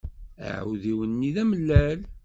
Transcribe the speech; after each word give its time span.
Aɛudiw-nni 0.47 1.29
d 1.35 1.37
amellal. 1.43 1.99